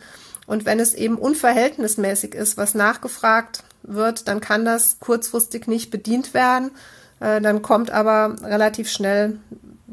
Und 0.47 0.65
wenn 0.65 0.79
es 0.79 0.93
eben 0.93 1.17
unverhältnismäßig 1.17 2.33
ist, 2.33 2.57
was 2.57 2.73
nachgefragt 2.73 3.63
wird, 3.83 4.27
dann 4.27 4.41
kann 4.41 4.65
das 4.65 4.97
kurzfristig 4.99 5.67
nicht 5.67 5.91
bedient 5.91 6.33
werden. 6.33 6.71
Äh, 7.19 7.41
dann 7.41 7.61
kommt 7.61 7.91
aber 7.91 8.35
relativ 8.43 8.89
schnell 8.89 9.39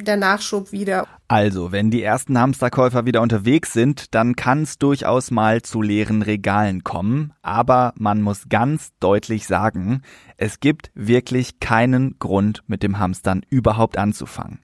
der 0.04 0.16
Nachschub 0.16 0.72
wieder. 0.72 1.06
Also, 1.28 1.72
wenn 1.72 1.90
die 1.90 2.02
ersten 2.02 2.38
Hamsterkäufer 2.38 3.04
wieder 3.04 3.20
unterwegs 3.20 3.72
sind, 3.72 4.14
dann 4.14 4.36
kann 4.36 4.62
es 4.62 4.78
durchaus 4.78 5.30
mal 5.30 5.62
zu 5.62 5.82
leeren 5.82 6.22
Regalen 6.22 6.84
kommen. 6.84 7.32
Aber 7.42 7.92
man 7.96 8.22
muss 8.22 8.48
ganz 8.48 8.90
deutlich 9.00 9.46
sagen, 9.46 10.02
es 10.36 10.60
gibt 10.60 10.90
wirklich 10.94 11.58
keinen 11.58 12.18
Grund, 12.18 12.62
mit 12.68 12.82
dem 12.82 12.98
Hamstern 12.98 13.42
überhaupt 13.48 13.98
anzufangen. 13.98 14.60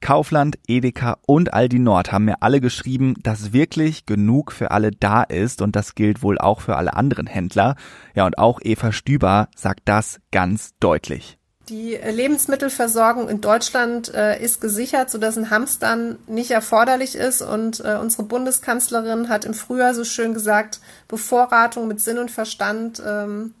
Kaufland, 0.00 0.58
Edeka 0.66 1.18
und 1.26 1.52
Aldi 1.52 1.78
Nord 1.78 2.12
haben 2.12 2.24
mir 2.24 2.42
alle 2.42 2.60
geschrieben, 2.60 3.14
dass 3.22 3.52
wirklich 3.52 4.06
genug 4.06 4.52
für 4.52 4.70
alle 4.70 4.92
da 4.92 5.22
ist 5.22 5.60
und 5.60 5.74
das 5.76 5.94
gilt 5.94 6.22
wohl 6.22 6.38
auch 6.38 6.60
für 6.60 6.76
alle 6.76 6.94
anderen 6.94 7.26
Händler. 7.26 7.74
Ja, 8.14 8.24
und 8.26 8.38
auch 8.38 8.60
Eva 8.62 8.92
Stüber 8.92 9.48
sagt 9.56 9.82
das 9.86 10.20
ganz 10.30 10.70
deutlich. 10.78 11.37
Die 11.68 11.96
Lebensmittelversorgung 11.96 13.28
in 13.28 13.42
Deutschland 13.42 14.14
äh, 14.14 14.42
ist 14.42 14.60
gesichert, 14.60 15.10
sodass 15.10 15.36
ein 15.36 15.50
Hamstern 15.50 16.18
nicht 16.26 16.50
erforderlich 16.50 17.14
ist. 17.14 17.42
Und 17.42 17.80
äh, 17.80 17.98
unsere 18.00 18.22
Bundeskanzlerin 18.22 19.28
hat 19.28 19.44
im 19.44 19.52
Frühjahr 19.52 19.94
so 19.94 20.04
schön 20.04 20.32
gesagt, 20.32 20.80
Bevorratung 21.08 21.86
mit 21.86 22.00
Sinn 22.00 22.16
und 22.16 22.30
Verstand 22.30 23.02
ähm, 23.06 23.52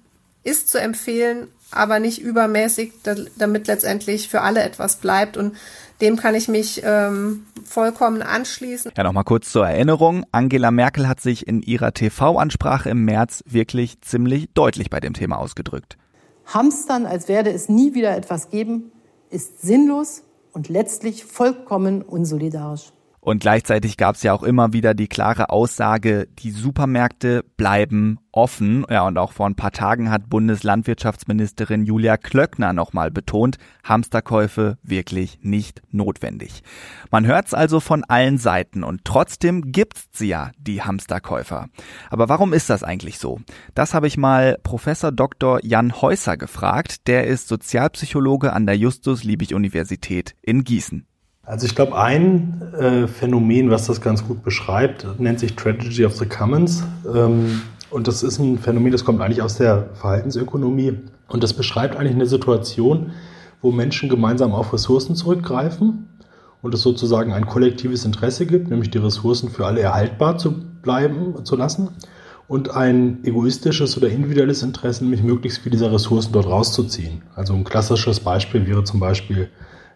ist 0.42 0.70
zu 0.70 0.80
empfehlen, 0.80 1.48
aber 1.70 2.00
nicht 2.00 2.22
übermäßig, 2.22 2.92
damit 3.36 3.66
letztendlich 3.66 4.30
für 4.30 4.40
alle 4.40 4.62
etwas 4.62 4.96
bleibt. 4.96 5.36
Und 5.36 5.54
dem 6.00 6.16
kann 6.16 6.34
ich 6.34 6.48
mich 6.48 6.80
ähm, 6.84 7.44
vollkommen 7.66 8.22
anschließen. 8.22 8.92
Ja, 8.96 9.04
nochmal 9.04 9.24
kurz 9.24 9.52
zur 9.52 9.68
Erinnerung. 9.68 10.24
Angela 10.32 10.70
Merkel 10.70 11.08
hat 11.08 11.20
sich 11.20 11.46
in 11.46 11.60
ihrer 11.60 11.92
TV-Ansprache 11.92 12.88
im 12.88 13.04
März 13.04 13.44
wirklich 13.46 14.00
ziemlich 14.00 14.48
deutlich 14.54 14.88
bei 14.88 15.00
dem 15.00 15.12
Thema 15.12 15.36
ausgedrückt. 15.36 15.98
Hamstern, 16.48 17.04
als 17.04 17.28
werde 17.28 17.52
es 17.52 17.68
nie 17.68 17.94
wieder 17.94 18.16
etwas 18.16 18.48
geben, 18.48 18.90
ist 19.30 19.60
sinnlos 19.60 20.22
und 20.52 20.68
letztlich 20.68 21.24
vollkommen 21.24 22.02
unsolidarisch. 22.02 22.92
Und 23.28 23.40
gleichzeitig 23.40 23.98
gab 23.98 24.14
es 24.14 24.22
ja 24.22 24.32
auch 24.32 24.42
immer 24.42 24.72
wieder 24.72 24.94
die 24.94 25.06
klare 25.06 25.50
Aussage, 25.50 26.28
die 26.38 26.50
Supermärkte 26.50 27.44
bleiben 27.58 28.18
offen. 28.32 28.86
Ja, 28.88 29.06
und 29.06 29.18
auch 29.18 29.32
vor 29.32 29.44
ein 29.46 29.54
paar 29.54 29.70
Tagen 29.70 30.10
hat 30.10 30.30
Bundeslandwirtschaftsministerin 30.30 31.84
Julia 31.84 32.16
Klöckner 32.16 32.72
nochmal 32.72 33.10
betont, 33.10 33.58
Hamsterkäufe 33.84 34.78
wirklich 34.82 35.40
nicht 35.42 35.82
notwendig. 35.90 36.62
Man 37.10 37.26
hört's 37.26 37.52
also 37.52 37.80
von 37.80 38.02
allen 38.04 38.38
Seiten 38.38 38.82
und 38.82 39.04
trotzdem 39.04 39.72
gibt's 39.72 40.08
sie 40.12 40.28
ja, 40.28 40.50
die 40.56 40.80
Hamsterkäufer. 40.80 41.68
Aber 42.08 42.30
warum 42.30 42.54
ist 42.54 42.70
das 42.70 42.82
eigentlich 42.82 43.18
so? 43.18 43.42
Das 43.74 43.92
habe 43.92 44.06
ich 44.06 44.16
mal 44.16 44.56
Professor 44.62 45.12
Dr. 45.12 45.62
Jan 45.62 46.00
Häuser 46.00 46.38
gefragt. 46.38 47.06
Der 47.08 47.26
ist 47.26 47.48
Sozialpsychologe 47.48 48.54
an 48.54 48.64
der 48.64 48.78
Justus-Liebig-Universität 48.78 50.34
in 50.40 50.64
Gießen. 50.64 51.04
Also 51.48 51.64
ich 51.64 51.74
glaube, 51.74 51.96
ein 51.96 52.60
äh, 52.78 53.06
Phänomen, 53.06 53.70
was 53.70 53.86
das 53.86 54.02
ganz 54.02 54.22
gut 54.22 54.42
beschreibt, 54.42 55.06
nennt 55.18 55.40
sich 55.40 55.56
Tragedy 55.56 56.04
of 56.04 56.14
the 56.14 56.26
Commons. 56.26 56.84
Ähm, 57.10 57.62
und 57.88 58.06
das 58.06 58.22
ist 58.22 58.38
ein 58.38 58.58
Phänomen, 58.58 58.92
das 58.92 59.02
kommt 59.02 59.22
eigentlich 59.22 59.40
aus 59.40 59.56
der 59.56 59.88
Verhaltensökonomie. 59.94 60.98
Und 61.26 61.42
das 61.42 61.54
beschreibt 61.54 61.96
eigentlich 61.96 62.12
eine 62.12 62.26
Situation, 62.26 63.12
wo 63.62 63.72
Menschen 63.72 64.10
gemeinsam 64.10 64.52
auf 64.52 64.74
Ressourcen 64.74 65.16
zurückgreifen 65.16 66.10
und 66.60 66.74
es 66.74 66.82
sozusagen 66.82 67.32
ein 67.32 67.46
kollektives 67.46 68.04
Interesse 68.04 68.44
gibt, 68.44 68.68
nämlich 68.68 68.90
die 68.90 68.98
Ressourcen 68.98 69.48
für 69.48 69.64
alle 69.64 69.80
erhaltbar 69.80 70.36
zu 70.36 70.52
bleiben, 70.82 71.46
zu 71.46 71.56
lassen. 71.56 71.88
Und 72.46 72.76
ein 72.76 73.24
egoistisches 73.24 73.96
oder 73.96 74.10
individuelles 74.10 74.62
Interesse, 74.62 75.02
nämlich 75.02 75.22
möglichst 75.22 75.60
viel 75.60 75.72
dieser 75.72 75.90
Ressourcen 75.90 76.30
dort 76.30 76.46
rauszuziehen. 76.46 77.22
Also 77.34 77.54
ein 77.54 77.64
klassisches 77.64 78.20
Beispiel 78.20 78.66
wäre 78.66 78.84
zum 78.84 79.00
Beispiel 79.00 79.48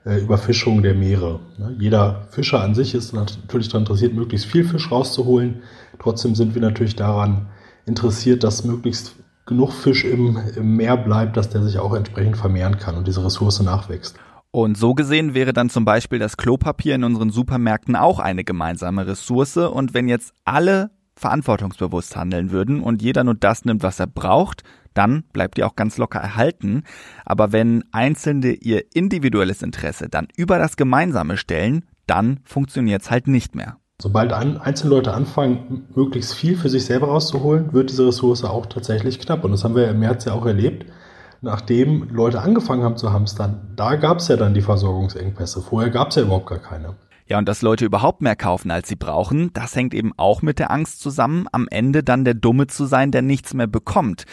Überfischung 0.05 0.83
der 0.83 0.95
Meere. 0.95 1.41
Ne? 1.59 1.77
Jeder 1.79 2.27
Fischer 2.31 2.61
an 2.61 2.75
sich 2.75 2.95
ist 2.95 3.13
natürlich 3.13 3.69
daran 3.69 3.83
interessiert, 3.83 4.15
möglichst 4.15 4.47
viel 4.47 4.65
Fisch 4.65 4.91
rauszuholen. 4.91 5.63
Trotzdem 5.99 6.35
sind 6.35 6.55
wir 6.55 6.63
natürlich 6.63 6.97
daran 6.97 7.47
interessiert, 7.87 8.43
dass 8.43 8.65
möglichst 8.65 9.15
genug 9.47 9.73
Fisch 9.73 10.05
im, 10.05 10.39
im 10.57 10.77
Meer 10.77 10.97
bleibt, 10.97 11.37
dass 11.37 11.51
der 11.51 11.63
sich 11.63 11.79
auch 11.79 11.95
entsprechend 11.95 12.37
vermehren 12.37 12.79
kann 12.79 12.97
und 12.97 13.07
diese 13.07 13.25
Ressource 13.25 13.61
nachwächst. 13.61 14.17
Und 14.51 14.77
so 14.77 14.95
gesehen 14.95 15.35
wäre 15.35 15.53
dann 15.53 15.71
zum 15.71 15.85
Beispiel 15.85 16.19
das 16.19 16.37
Klopapier 16.37 16.95
in 16.95 17.05
unseren 17.05 17.31
Supermärkten 17.31 17.97
auch 17.97 18.19
eine 18.19 18.45
gemeinsame 18.45 19.07
Ressource. 19.07 19.57
Und 19.57 19.95
wenn 19.95 20.09
jetzt 20.09 20.35
alle 20.45 20.91
verantwortungsbewusst 21.23 22.15
handeln 22.17 22.51
würden 22.51 22.83
und 22.83 23.01
jeder 23.01 23.25
nur 23.25 23.35
das 23.35 23.65
nimmt, 23.65 23.83
was 23.83 23.99
er 23.99 24.07
braucht, 24.07 24.63
dann 24.93 25.25
bleibt 25.33 25.57
ihr 25.57 25.67
auch 25.67 25.77
ganz 25.77 25.97
locker 25.97 26.19
erhalten. 26.19 26.83
Aber 27.25 27.53
wenn 27.53 27.85
Einzelne 27.93 28.53
ihr 28.53 28.85
individuelles 28.95 29.63
Interesse 29.63 30.09
dann 30.11 30.29
über 30.37 30.59
das 30.59 30.77
Gemeinsame 30.77 31.39
stellen, 31.39 31.87
dann 32.07 32.41
funktioniert 32.45 33.03
es 33.03 33.11
halt 33.11 33.27
nicht 33.27 33.55
mehr. 33.55 33.79
Sobald 34.01 34.33
einzelne 34.33 34.91
Leute 34.91 35.15
anfangen, 35.15 35.87
möglichst 35.95 36.35
viel 36.35 36.57
für 36.57 36.69
sich 36.69 36.85
selber 36.85 37.07
rauszuholen, 37.07 37.73
wird 37.73 37.91
diese 37.91 38.09
Ressource 38.09 38.45
auch 38.45 38.67
tatsächlich 38.67 39.21
knapp. 39.21 39.45
Und 39.45 39.53
das 39.53 39.63
haben 39.63 39.77
wir 39.77 39.89
im 39.89 40.01
März 40.01 40.25
ja 40.25 40.33
auch 40.33 40.45
erlebt. 40.45 40.87
Nachdem 41.41 42.09
Leute 42.11 42.41
angefangen 42.41 42.83
haben 42.83 42.97
zu 42.97 43.13
hamstern, 43.13 43.73
da 43.77 43.95
gab 43.97 44.19
es 44.19 44.29
ja 44.29 44.37
dann 44.37 44.55
die 44.55 44.61
Versorgungsengpässe. 44.61 45.63
Vorher 45.63 45.91
gab 45.91 46.11
es 46.11 46.17
ja 46.17 46.23
überhaupt 46.23 46.49
gar 46.49 46.59
keine. 46.59 46.97
Ja, 47.33 47.39
und 47.39 47.49
dass 47.49 47.63
Leute 47.63 47.87
überhaupt 47.87 48.21
mehr 48.21 48.37
kaufen, 48.37 48.71
als 48.71 48.91
sie 48.91 48.95
brauchen, 48.95 49.55
das 49.55 49.75
hängt 49.75 49.95
eben 49.95 50.13
auch 50.19 50.43
mit 50.43 50.59
der 50.59 50.71
Angst 50.71 51.01
zusammen, 51.01 51.47
am 51.51 51.67
Ende 51.71 52.05
dann 52.05 52.27
der 52.27 52.35
Dumme 52.35 52.67
zu 52.67 52.85
sein, 52.85 53.11
der 53.11 53.23
nichts 53.23 53.55
mehr 53.55 53.67
bekommt. 53.67 54.25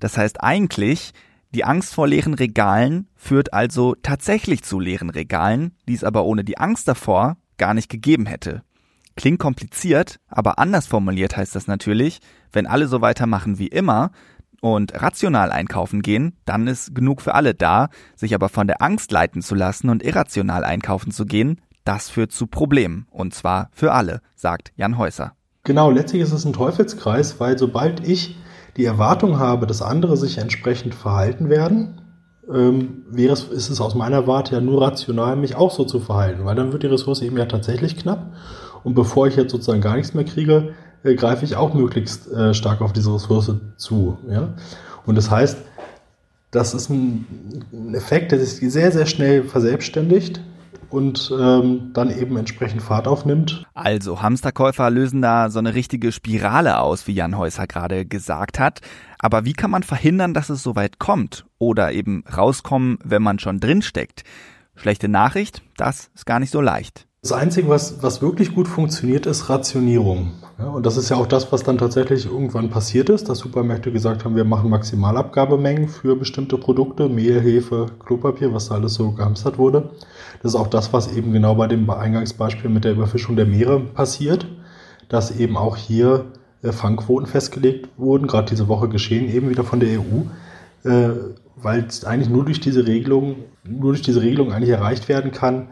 Das 0.00 0.18
heißt 0.18 0.42
eigentlich, 0.42 1.12
die 1.54 1.62
Angst 1.62 1.94
vor 1.94 2.08
leeren 2.08 2.34
Regalen 2.34 3.06
führt 3.14 3.52
also 3.52 3.94
tatsächlich 4.02 4.64
zu 4.64 4.80
leeren 4.80 5.08
Regalen, 5.08 5.76
die 5.86 5.94
es 5.94 6.02
aber 6.02 6.24
ohne 6.24 6.42
die 6.42 6.58
Angst 6.58 6.88
davor 6.88 7.36
gar 7.58 7.74
nicht 7.74 7.88
gegeben 7.88 8.26
hätte. 8.26 8.64
Klingt 9.14 9.38
kompliziert, 9.38 10.18
aber 10.26 10.58
anders 10.58 10.88
formuliert 10.88 11.36
heißt 11.36 11.54
das 11.54 11.68
natürlich, 11.68 12.18
wenn 12.50 12.66
alle 12.66 12.88
so 12.88 13.00
weitermachen 13.00 13.60
wie 13.60 13.68
immer 13.68 14.10
und 14.60 15.00
rational 15.00 15.52
einkaufen 15.52 16.02
gehen, 16.02 16.36
dann 16.44 16.66
ist 16.66 16.92
genug 16.92 17.22
für 17.22 17.36
alle 17.36 17.54
da, 17.54 17.88
sich 18.16 18.34
aber 18.34 18.48
von 18.48 18.66
der 18.66 18.82
Angst 18.82 19.12
leiten 19.12 19.42
zu 19.42 19.54
lassen 19.54 19.90
und 19.90 20.02
irrational 20.02 20.64
einkaufen 20.64 21.12
zu 21.12 21.24
gehen, 21.24 21.60
das 21.88 22.10
führt 22.10 22.32
zu 22.32 22.46
Problemen, 22.46 23.06
und 23.10 23.32
zwar 23.32 23.70
für 23.72 23.92
alle, 23.92 24.20
sagt 24.36 24.72
Jan 24.76 24.98
Häuser. 24.98 25.32
Genau, 25.64 25.90
letztlich 25.90 26.20
ist 26.20 26.32
es 26.32 26.44
ein 26.44 26.52
Teufelskreis, 26.52 27.40
weil 27.40 27.56
sobald 27.56 28.06
ich 28.06 28.36
die 28.76 28.84
Erwartung 28.84 29.38
habe, 29.38 29.66
dass 29.66 29.80
andere 29.80 30.18
sich 30.18 30.36
entsprechend 30.36 30.94
verhalten 30.94 31.48
werden, 31.48 32.02
ähm, 32.52 33.04
wäre 33.10 33.32
es, 33.32 33.44
ist 33.44 33.70
es 33.70 33.80
aus 33.80 33.94
meiner 33.94 34.26
Warte 34.26 34.54
ja 34.54 34.60
nur 34.60 34.82
rational, 34.82 35.36
mich 35.36 35.56
auch 35.56 35.70
so 35.70 35.84
zu 35.84 35.98
verhalten, 35.98 36.44
weil 36.44 36.56
dann 36.56 36.72
wird 36.72 36.82
die 36.82 36.88
Ressource 36.88 37.22
eben 37.22 37.38
ja 37.38 37.46
tatsächlich 37.46 37.96
knapp. 37.96 38.34
Und 38.84 38.94
bevor 38.94 39.26
ich 39.26 39.36
jetzt 39.36 39.52
sozusagen 39.52 39.80
gar 39.80 39.96
nichts 39.96 40.12
mehr 40.12 40.24
kriege, 40.24 40.74
äh, 41.04 41.14
greife 41.14 41.46
ich 41.46 41.56
auch 41.56 41.72
möglichst 41.72 42.30
äh, 42.30 42.52
stark 42.52 42.82
auf 42.82 42.92
diese 42.92 43.14
Ressource 43.14 43.50
zu. 43.78 44.18
Ja? 44.28 44.50
Und 45.06 45.16
das 45.16 45.30
heißt, 45.30 45.56
das 46.50 46.74
ist 46.74 46.90
ein, 46.90 47.64
ein 47.72 47.94
Effekt, 47.94 48.32
der 48.32 48.40
sich 48.40 48.70
sehr, 48.70 48.92
sehr 48.92 49.06
schnell 49.06 49.44
verselbstständigt 49.44 50.42
und 50.90 51.32
ähm, 51.38 51.90
dann 51.92 52.16
eben 52.16 52.36
entsprechend 52.36 52.82
Fahrt 52.82 53.08
aufnimmt. 53.08 53.64
Also 53.74 54.22
Hamsterkäufer 54.22 54.90
lösen 54.90 55.22
da 55.22 55.50
so 55.50 55.58
eine 55.58 55.74
richtige 55.74 56.12
Spirale 56.12 56.80
aus, 56.80 57.06
wie 57.06 57.14
Jan 57.14 57.36
Häuser 57.36 57.66
gerade 57.66 58.06
gesagt 58.06 58.58
hat. 58.58 58.80
Aber 59.18 59.44
wie 59.44 59.52
kann 59.52 59.70
man 59.70 59.82
verhindern, 59.82 60.34
dass 60.34 60.50
es 60.50 60.62
so 60.62 60.76
weit 60.76 60.98
kommt? 60.98 61.46
Oder 61.58 61.92
eben 61.92 62.24
rauskommen, 62.24 62.98
wenn 63.02 63.22
man 63.22 63.38
schon 63.38 63.60
drinsteckt? 63.60 64.24
Schlechte 64.76 65.08
Nachricht, 65.08 65.62
das 65.76 66.10
ist 66.14 66.24
gar 66.24 66.38
nicht 66.38 66.52
so 66.52 66.60
leicht. 66.60 67.07
Das 67.28 67.36
Einzige, 67.36 67.68
was, 67.68 68.02
was 68.02 68.22
wirklich 68.22 68.54
gut 68.54 68.66
funktioniert, 68.66 69.26
ist 69.26 69.50
Rationierung. 69.50 70.32
Ja, 70.58 70.68
und 70.68 70.86
das 70.86 70.96
ist 70.96 71.10
ja 71.10 71.18
auch 71.18 71.26
das, 71.26 71.52
was 71.52 71.62
dann 71.62 71.76
tatsächlich 71.76 72.24
irgendwann 72.24 72.70
passiert 72.70 73.10
ist, 73.10 73.28
dass 73.28 73.40
Supermärkte 73.40 73.92
gesagt 73.92 74.24
haben, 74.24 74.34
wir 74.34 74.46
machen 74.46 74.70
Maximalabgabemengen 74.70 75.90
für 75.90 76.16
bestimmte 76.16 76.56
Produkte, 76.56 77.10
Mehl, 77.10 77.38
Hefe, 77.38 77.84
Klopapier, 78.02 78.54
was 78.54 78.70
da 78.70 78.76
alles 78.76 78.94
so 78.94 79.10
gehamstert 79.10 79.58
wurde. 79.58 79.90
Das 80.42 80.54
ist 80.54 80.58
auch 80.58 80.68
das, 80.68 80.94
was 80.94 81.14
eben 81.14 81.34
genau 81.34 81.54
bei 81.54 81.66
dem 81.66 81.90
Eingangsbeispiel 81.90 82.70
mit 82.70 82.86
der 82.86 82.92
Überfischung 82.92 83.36
der 83.36 83.44
Meere 83.44 83.78
passiert, 83.78 84.46
dass 85.10 85.38
eben 85.38 85.58
auch 85.58 85.76
hier 85.76 86.24
äh, 86.62 86.72
Fangquoten 86.72 87.26
festgelegt 87.26 87.90
wurden, 87.98 88.26
gerade 88.26 88.48
diese 88.48 88.68
Woche 88.68 88.88
geschehen, 88.88 89.28
eben 89.28 89.50
wieder 89.50 89.64
von 89.64 89.80
der 89.80 90.00
EU, 90.00 90.88
äh, 90.88 91.10
weil 91.56 91.84
es 91.86 92.06
eigentlich 92.06 92.30
nur 92.30 92.46
durch 92.46 92.60
diese 92.60 92.86
Regelung, 92.86 93.36
nur 93.64 93.92
durch 93.92 94.00
diese 94.00 94.22
Regelung 94.22 94.50
eigentlich 94.50 94.70
erreicht 94.70 95.10
werden 95.10 95.30
kann, 95.30 95.68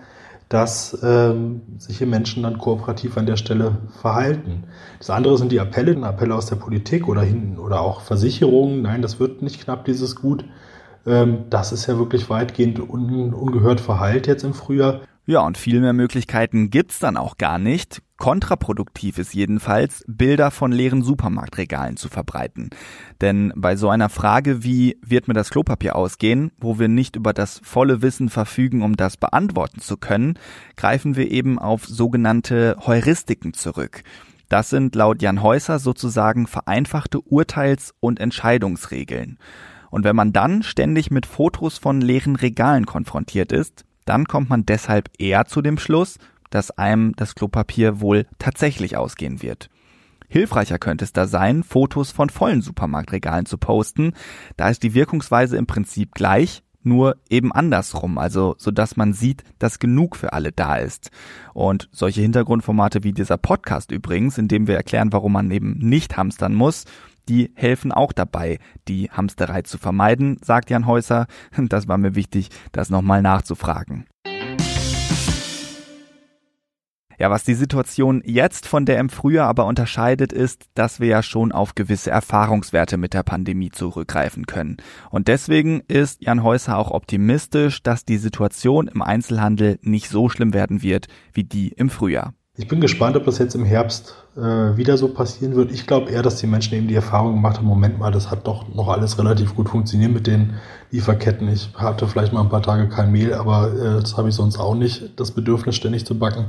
dass 0.49 0.97
ähm, 1.03 1.62
sich 1.79 1.99
hier 1.99 2.07
Menschen 2.07 2.45
dann 2.45 2.59
kooperativ 2.59 3.17
an 3.19 3.26
der 3.26 3.37
Stelle 3.37 3.79
verhalten. 4.00 4.65
Das 4.99 5.11
andere 5.11 5.38
sind 5.38 5.50
die 5.50 5.61
Appelle, 5.61 5.97
Appelle 6.07 6.35
aus 6.35 6.47
der 6.47 6.57
Politik 6.57 7.09
oder 7.09 7.23
hin 7.23 7.59
oder 7.59 7.81
auch 7.81 8.00
Versicherungen. 8.00 8.83
Nein, 8.83 9.03
das 9.03 9.19
wird 9.19 9.43
nicht 9.43 9.61
knapp, 9.62 9.85
dieses 9.85 10.15
Gut. 10.15 10.45
Ähm, 11.05 11.45
das 11.50 11.73
ist 11.73 11.87
ja 11.87 11.99
wirklich 11.99 12.31
weitgehend 12.31 12.79
un, 12.79 13.35
ungehört 13.35 13.81
verheilt 13.81 14.26
jetzt 14.29 14.45
im 14.45 14.55
Frühjahr. 14.55 15.00
Ja, 15.28 15.40
und 15.40 15.59
viel 15.59 15.80
mehr 15.80 15.92
Möglichkeiten 15.92 16.71
gibt's 16.71 17.00
dann 17.00 17.16
auch 17.16 17.37
gar 17.37 17.59
nicht. 17.59 18.00
Kontraproduktiv 18.16 19.18
ist 19.18 19.35
jedenfalls, 19.35 20.04
Bilder 20.06 20.52
von 20.52 20.71
leeren 20.71 21.02
Supermarktregalen 21.02 21.97
zu 21.97 22.09
verbreiten. 22.09 22.71
Denn 23.21 23.52
bei 23.56 23.75
so 23.75 23.88
einer 23.88 24.09
Frage 24.09 24.62
wie, 24.62 24.97
wird 25.04 25.26
mir 25.26 25.35
das 25.35 25.50
Klopapier 25.50 25.97
ausgehen, 25.97 26.52
wo 26.59 26.78
wir 26.78 26.87
nicht 26.87 27.16
über 27.16 27.33
das 27.33 27.61
volle 27.64 28.02
Wissen 28.02 28.28
verfügen, 28.28 28.83
um 28.83 28.97
das 28.97 29.16
beantworten 29.16 29.80
zu 29.80 29.97
können, 29.97 30.38
greifen 30.76 31.16
wir 31.16 31.28
eben 31.28 31.59
auf 31.59 31.87
sogenannte 31.87 32.76
Heuristiken 32.87 33.52
zurück. 33.52 34.04
Das 34.49 34.71
sind 34.71 34.95
laut 34.95 35.23
Jan 35.23 35.42
Häuser 35.42 35.80
sozusagen 35.80 36.47
vereinfachte 36.47 37.18
Urteils- 37.21 37.92
und 37.99 38.21
Entscheidungsregeln. 38.21 39.38
Und 39.90 40.04
wenn 40.04 40.14
man 40.14 40.33
dann 40.33 40.62
ständig 40.62 41.11
mit 41.11 41.26
Fotos 41.26 41.78
von 41.78 42.00
leeren 42.00 42.37
Regalen 42.37 42.87
konfrontiert 42.87 43.50
ist, 43.50 43.86
dann 44.07 44.25
kommt 44.25 44.49
man 44.49 44.65
deshalb 44.65 45.11
eher 45.19 45.45
zu 45.45 45.61
dem 45.61 45.79
Schluss, 45.79 46.19
dass 46.51 46.71
einem 46.71 47.15
das 47.17 47.35
Klopapier 47.35 48.01
wohl 48.01 48.27
tatsächlich 48.39 48.97
ausgehen 48.97 49.43
wird. 49.43 49.69
Hilfreicher 50.29 50.79
könnte 50.79 51.05
es 51.05 51.13
da 51.13 51.27
sein, 51.27 51.63
Fotos 51.63 52.11
von 52.11 52.31
vollen 52.31 52.63
Supermarktregalen 52.63 53.47
zu 53.47 53.59
posten. 53.59 54.13
Da 54.57 54.69
ist 54.69 54.83
die 54.83 54.95
Wirkungsweise 54.95 55.57
im 55.57 55.67
Prinzip 55.67 56.15
gleich, 56.15 56.63
nur 56.83 57.17
eben 57.29 57.53
andersrum, 57.53 58.17
also 58.17 58.55
so 58.59 58.71
dass 58.71 58.97
man 58.97 59.13
sieht, 59.13 59.43
dass 59.59 59.81
genug 59.81 60.17
für 60.17 60.33
alle 60.33 60.53
da 60.53 60.77
ist. 60.77 61.11
Und 61.53 61.89
solche 61.93 62.23
Hintergrundformate 62.23 63.03
wie 63.03 63.13
dieser 63.13 63.37
Podcast 63.37 63.91
übrigens, 63.91 64.39
in 64.39 64.49
dem 64.49 64.69
wir 64.69 64.77
erklären, 64.77 65.13
warum 65.13 65.33
man 65.33 65.51
eben 65.51 65.79
nicht 65.79 66.17
hamstern 66.17 66.55
muss, 66.55 66.85
die 67.28 67.52
helfen 67.54 67.92
auch 67.92 68.12
dabei, 68.12 68.59
die 68.88 69.11
Hamsterei 69.11 69.62
zu 69.62 69.78
vermeiden, 69.78 70.38
sagt 70.42 70.71
Jan 70.71 70.87
Häuser. 70.87 71.26
Das 71.68 71.88
war 71.88 71.99
mir 71.99 72.14
wichtig, 72.14 72.50
das 72.73 72.90
nochmal 72.90 73.23
nachzufragen. 73.23 74.06
Ja, 77.18 77.30
was 77.30 77.45
die 77.45 77.54
Situation 77.54 78.23
jetzt 78.26 78.66
von 78.66 78.85
der 78.85 78.99
im 78.99 79.09
Frühjahr 79.09 79.49
aber 79.49 79.64
unterscheidet, 79.64 80.35
ist, 80.35 80.66
dass 80.75 81.00
wir 81.00 81.09
ja 81.09 81.23
schon 81.23 81.50
auf 81.50 81.75
gewisse 81.75 82.11
Erfahrungswerte 82.11 82.99
mit 82.99 83.14
der 83.14 83.23
Pandemie 83.23 83.71
zurückgreifen 83.71 84.47
können. 84.47 84.76
Und 85.11 85.28
deswegen 85.28 85.80
ist 85.88 86.23
Jan 86.23 86.42
Häuser 86.42 86.76
auch 86.76 86.90
optimistisch, 86.90 87.83
dass 87.83 88.04
die 88.04 88.18
Situation 88.18 88.87
im 88.87 89.00
Einzelhandel 89.00 89.78
nicht 89.80 90.11
so 90.11 90.28
schlimm 90.28 90.52
werden 90.52 90.83
wird 90.83 91.06
wie 91.33 91.45
die 91.45 91.68
im 91.68 91.88
Frühjahr. 91.88 92.35
Ich 92.59 92.69
bin 92.69 92.81
gespannt, 92.81 93.17
ob 93.17 93.27
das 93.27 93.37
jetzt 93.37 93.55
im 93.55 93.67
Herbst 93.67 94.15
äh, 94.35 94.41
wieder 94.41 94.97
so 94.97 95.09
passieren 95.09 95.55
wird. 95.57 95.71
Ich 95.73 95.87
glaube 95.87 96.11
eher, 96.11 96.23
dass 96.23 96.37
die 96.37 96.47
Menschen 96.47 96.75
eben 96.75 96.89
die 96.89 96.95
Erfahrung 96.95 97.35
gemacht 97.35 97.59
haben, 97.59 97.67
Moment 97.67 97.99
mal, 97.99 98.11
das 98.11 98.31
hat 98.31 98.47
doch 98.47 98.67
noch 98.75 98.89
alles 98.89 99.19
relativ 99.19 99.55
gut 99.55 99.69
funktioniert 99.69 100.11
mit 100.11 100.27
den 100.27 100.55
Lieferketten. 100.91 101.49
Ich 101.49 101.69
hatte 101.75 102.09
vielleicht 102.09 102.33
mal 102.33 102.41
ein 102.41 102.49
paar 102.49 102.63
Tage 102.63 102.89
kein 102.89 103.13
Mehl, 103.13 103.35
aber 103.35 103.73
äh, 103.75 104.01
das 104.01 104.17
habe 104.17 104.31
ich 104.31 104.35
sonst 104.35 104.59
auch 104.59 104.75
nicht, 104.75 105.21
das 105.21 105.33
Bedürfnis 105.33 105.77
ständig 105.77 106.07
zu 106.07 106.19
backen. 106.19 106.47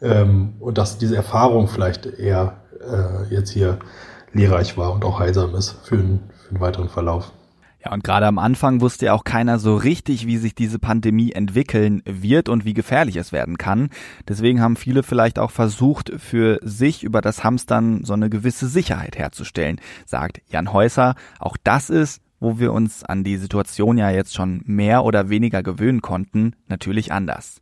Ähm, 0.00 0.54
und 0.60 0.78
dass 0.78 0.98
diese 0.98 1.16
Erfahrung 1.16 1.66
vielleicht 1.66 2.06
eher 2.06 2.58
äh, 2.80 3.34
jetzt 3.34 3.50
hier 3.50 3.80
lehrreich 4.32 4.78
war 4.78 4.92
und 4.92 5.04
auch 5.04 5.18
heilsam 5.18 5.56
ist 5.56 5.72
für, 5.82 5.96
für 5.96 6.50
einen 6.50 6.60
weiteren 6.60 6.88
Verlauf. 6.88 7.32
Ja, 7.84 7.92
und 7.92 8.04
gerade 8.04 8.26
am 8.26 8.38
Anfang 8.38 8.80
wusste 8.80 9.06
ja 9.06 9.12
auch 9.12 9.24
keiner 9.24 9.58
so 9.58 9.74
richtig, 9.74 10.26
wie 10.26 10.36
sich 10.36 10.54
diese 10.54 10.78
Pandemie 10.78 11.32
entwickeln 11.32 12.02
wird 12.04 12.48
und 12.48 12.64
wie 12.64 12.74
gefährlich 12.74 13.16
es 13.16 13.32
werden 13.32 13.58
kann. 13.58 13.88
Deswegen 14.28 14.60
haben 14.60 14.76
viele 14.76 15.02
vielleicht 15.02 15.38
auch 15.38 15.50
versucht, 15.50 16.12
für 16.18 16.60
sich 16.62 17.02
über 17.02 17.20
das 17.20 17.42
Hamstern 17.42 18.04
so 18.04 18.12
eine 18.12 18.30
gewisse 18.30 18.68
Sicherheit 18.68 19.18
herzustellen, 19.18 19.80
sagt 20.06 20.42
Jan 20.48 20.72
Häuser. 20.72 21.16
Auch 21.40 21.56
das 21.64 21.90
ist, 21.90 22.22
wo 22.38 22.60
wir 22.60 22.72
uns 22.72 23.02
an 23.02 23.24
die 23.24 23.36
Situation 23.36 23.98
ja 23.98 24.10
jetzt 24.10 24.34
schon 24.34 24.62
mehr 24.64 25.04
oder 25.04 25.28
weniger 25.28 25.64
gewöhnen 25.64 26.02
konnten, 26.02 26.54
natürlich 26.68 27.10
anders. 27.10 27.60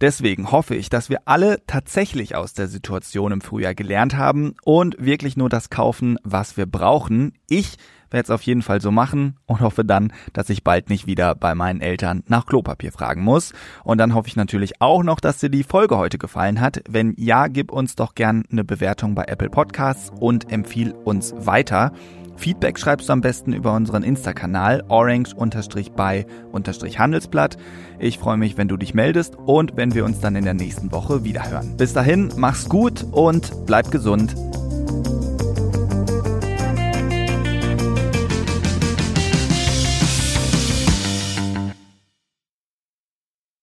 Deswegen 0.00 0.50
hoffe 0.50 0.74
ich, 0.74 0.88
dass 0.88 1.10
wir 1.10 1.20
alle 1.26 1.58
tatsächlich 1.66 2.34
aus 2.34 2.54
der 2.54 2.68
Situation 2.68 3.32
im 3.32 3.40
Frühjahr 3.40 3.74
gelernt 3.74 4.16
haben 4.16 4.54
und 4.64 4.96
wirklich 4.98 5.36
nur 5.36 5.48
das 5.48 5.70
kaufen, 5.70 6.18
was 6.24 6.56
wir 6.56 6.66
brauchen. 6.66 7.34
Ich 7.48 7.76
werde 8.12 8.24
es 8.24 8.30
auf 8.30 8.42
jeden 8.42 8.62
Fall 8.62 8.80
so 8.80 8.90
machen 8.90 9.36
und 9.46 9.60
hoffe 9.60 9.84
dann, 9.84 10.12
dass 10.32 10.50
ich 10.50 10.64
bald 10.64 10.90
nicht 10.90 11.06
wieder 11.06 11.34
bei 11.34 11.54
meinen 11.54 11.80
Eltern 11.80 12.22
nach 12.26 12.46
Klopapier 12.46 12.92
fragen 12.92 13.22
muss. 13.22 13.52
Und 13.84 13.98
dann 13.98 14.14
hoffe 14.14 14.28
ich 14.28 14.36
natürlich 14.36 14.80
auch 14.80 15.02
noch, 15.02 15.20
dass 15.20 15.38
dir 15.38 15.50
die 15.50 15.64
Folge 15.64 15.96
heute 15.96 16.18
gefallen 16.18 16.60
hat. 16.60 16.82
Wenn 16.88 17.14
ja, 17.16 17.48
gib 17.48 17.72
uns 17.72 17.96
doch 17.96 18.14
gern 18.14 18.44
eine 18.50 18.64
Bewertung 18.64 19.14
bei 19.14 19.24
Apple 19.24 19.50
Podcasts 19.50 20.10
und 20.20 20.52
empfiehl 20.52 20.92
uns 20.92 21.34
weiter. 21.36 21.92
Feedback 22.36 22.78
schreibst 22.78 23.08
du 23.08 23.12
am 23.12 23.20
besten 23.20 23.52
über 23.52 23.74
unseren 23.74 24.02
Insta-Kanal 24.02 24.84
orange-by-handelsblatt. 24.88 27.58
Ich 27.98 28.18
freue 28.18 28.36
mich, 28.36 28.56
wenn 28.56 28.68
du 28.68 28.76
dich 28.76 28.94
meldest 28.94 29.36
und 29.36 29.76
wenn 29.76 29.94
wir 29.94 30.04
uns 30.04 30.20
dann 30.20 30.36
in 30.36 30.44
der 30.44 30.54
nächsten 30.54 30.92
Woche 30.92 31.24
wiederhören. 31.24 31.76
Bis 31.76 31.92
dahin, 31.92 32.32
mach's 32.36 32.68
gut 32.68 33.04
und 33.12 33.66
bleib 33.66 33.90
gesund. 33.90 34.36